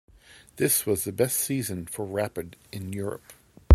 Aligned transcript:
This 0.55 0.87
was 0.87 1.03
the 1.03 1.11
best 1.11 1.39
season 1.39 1.85
for 1.85 2.03
Rapid 2.05 2.55
in 2.71 2.91
Europe. 2.91 3.33